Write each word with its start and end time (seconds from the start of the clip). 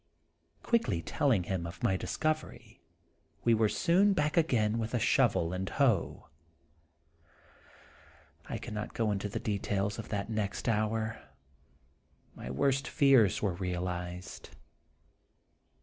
Quickly 0.63 1.03
telling 1.03 1.43
him 1.43 1.67
of 1.67 1.83
my 1.83 1.95
discovery, 1.95 2.81
we 3.43 3.53
were 3.53 3.69
soon 3.69 4.13
back 4.13 4.35
again 4.35 4.79
with 4.79 4.95
a 4.95 4.99
shovel 4.99 5.53
and 5.53 5.69
hoe. 5.69 6.27
I 8.49 8.57
cannot 8.57 8.95
go 8.95 9.11
into 9.11 9.29
the 9.29 9.39
details 9.39 9.99
of 9.99 10.09
that 10.09 10.27
next 10.27 10.67
hour. 10.67 11.21
My 12.33 12.49
worst 12.49 12.87
fears 12.87 13.43
were 13.43 13.53
realized. 13.53 14.49